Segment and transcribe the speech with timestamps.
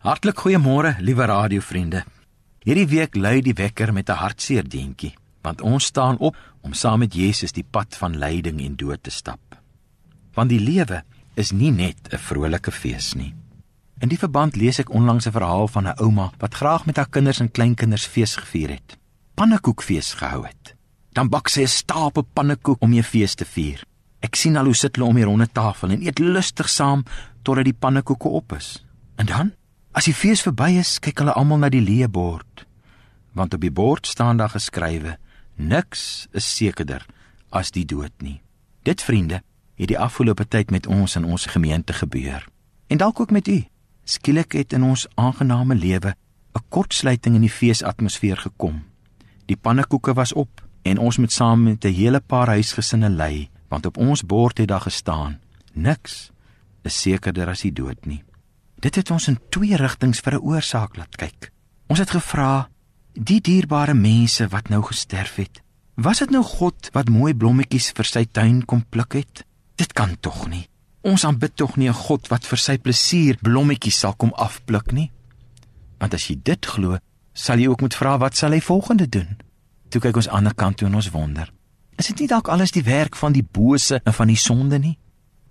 [0.00, 1.98] Hartlik goeiemôre, liewe radiovriende.
[2.64, 6.98] Hierdie week lui die wekker met 'n hartseer deentjie, want ons staan op om saam
[6.98, 9.40] met Jesus die pad van lyding en dood te stap.
[10.32, 11.02] Want die lewe
[11.34, 13.34] is nie net 'n vrolike fees nie.
[14.00, 17.08] In die verband lees ek onlangs 'n verhaal van 'n ouma wat graag met haar
[17.10, 18.98] kinders en kleinkinders fees gevier het.
[19.34, 20.74] Pannekoekfees gehou het.
[21.12, 23.84] Dan bak sy 'n stapel pannekoek om 'n fees te vier.
[24.20, 27.04] Ek sien al hoe sit hulle om die ronde tafel en eet lustig saam
[27.42, 28.84] totdat die pannekoeke op is.
[29.16, 29.52] En dan
[29.90, 32.62] As die fees verby is, kyk hulle almal na die leë bord,
[33.34, 35.16] want op die bord staan daar geskrywe:
[35.58, 37.02] Niks is sekerder
[37.50, 38.38] as die dood nie.
[38.86, 39.42] Dit vriende,
[39.74, 42.46] het die afgelope tyd met ons in ons gemeente gebeur.
[42.86, 43.64] En dalk ook met u.
[44.04, 46.14] Skielik het in ons aangename lewe
[46.54, 48.82] 'n kortsluiting in die feesatmosfeer gekom.
[49.46, 53.86] Die pannekoeke was op en ons moet saam met 'n hele paar huisgesinne ly, want
[53.86, 55.40] op ons bord het daar gestaan:
[55.72, 56.30] Niks
[56.82, 58.22] is sekerder as die dood nie.
[58.80, 61.52] Dit het ons in twee rigtings vir 'n oorsaak laat kyk.
[61.86, 62.68] Ons het gevra:
[63.12, 65.62] die dierbare mense wat nou gesterf het,
[65.94, 69.44] was dit nou God wat mooi blommetjies vir sy tuin kom pluk het?
[69.76, 70.68] Dit kan tog nie.
[71.02, 75.10] Ons aanbid tog nie 'n God wat vir sy plesier blommetjies sal kom afpluk nie.
[75.98, 76.98] Want as jy dit glo,
[77.34, 79.36] sal jy ook moet vra wat sal hy volgende doen?
[79.88, 81.52] Toe kyk ons aan die ander kant toe en ons wonder.
[81.98, 84.98] Is dit nie dalk alles die werk van die bose en van die sonde nie?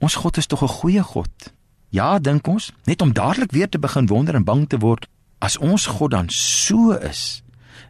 [0.00, 1.52] Ons God is tog 'n goeie God.
[1.88, 5.08] Ja, dink ons, net om dadelik weer te begin wonder en bang te word,
[5.38, 7.42] as ons God dan so is,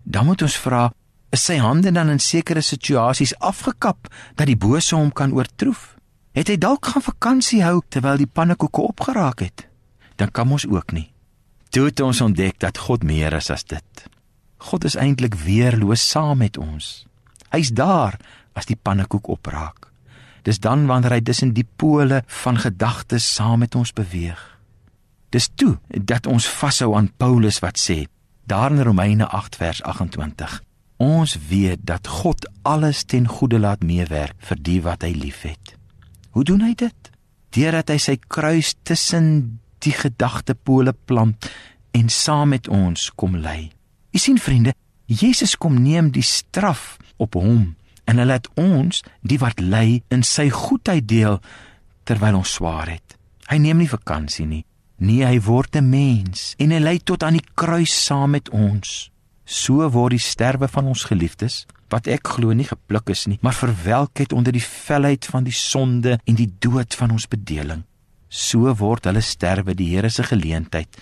[0.05, 0.89] dan moet ons vra,
[1.35, 5.97] is sy hande dan in sekere situasies afgekap dat die bose hom kan oortroef?
[6.37, 9.67] Het hy dalk gaan vakansie hou terwyl die pannekoeke opgeraak het?
[10.17, 11.09] Dan kan ons ook nie.
[11.75, 14.07] Toe het ons ontdek dat God meer is as dit.
[14.71, 17.05] God is eintlik weerloos saam met ons.
[17.53, 18.17] Hy's daar
[18.55, 19.88] as die pannekoek opraak.
[20.49, 24.39] Dis dan wanneer hy tussen die pole van gedagtes saam met ons beweeg.
[25.29, 28.07] Dis toe dat ons vashou aan Paulus wat sê,
[28.49, 30.55] daar in Romeine 8 vers 28.
[31.05, 35.75] Ons weet dat God alles ten goeie laat meewerk vir die wat hy liefhet.
[36.33, 37.13] Hoe doen hy dit?
[37.53, 41.51] Deurdat hy sy kruis tussen die gedagtepole plant
[41.93, 43.69] en saam met ons kom lê.
[44.17, 44.73] U sien vriende,
[45.05, 47.75] Jesus kom neem die straf op hom
[48.09, 51.39] en hy laat ons die wat ly in sy goedheid deel
[52.09, 53.17] terwyl ons swaar het.
[53.49, 54.65] Hy neem nie vakansie nie.
[54.99, 59.11] Nee, hy word 'n mens en hy ly tot aan die kruis saam met ons.
[59.45, 63.55] So word die sterwe van ons geliefdes, wat ek glo nie gepluk is nie, maar
[63.55, 67.85] verwelk het onder die velheid van die sonde en die dood van ons bedeling.
[68.29, 70.99] So word hulle sterwe die Here se geleentheid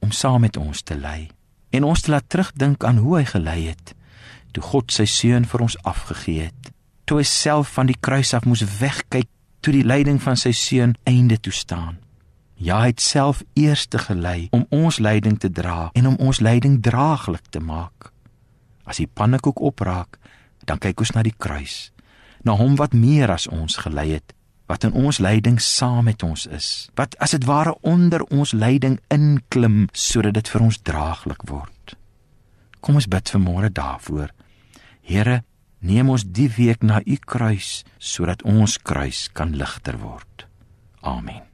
[0.00, 1.28] om saam met ons te ly
[1.70, 3.94] en ons te laat terugdink aan hoe hy gelei het
[4.52, 6.72] toe God sy seun vir ons afgegee het.
[7.04, 9.28] Toe hy self van die kruis af moes wegkyk
[9.62, 11.98] toe die lyding van sy seun einde toe staan.
[12.62, 16.78] Ja, hy het self eerste gelei om ons lyding te dra en om ons lyding
[16.82, 18.12] draaglik te maak.
[18.86, 20.18] As die pannekoek opraak,
[20.66, 21.90] dan kyk ons na die kruis,
[22.46, 24.34] na hom wat meer as ons gelei het,
[24.70, 28.98] wat in ons lyding saam met ons is, wat as dit ware onder ons lyding
[29.10, 31.96] inklim sodat dit vir ons draaglik word.
[32.82, 34.30] Kom ons bid vir môre daarvoor.
[35.02, 35.42] Here,
[35.82, 40.46] neem ons die week na u kruis sodat ons kruis kan ligter word.
[41.02, 41.51] Amen.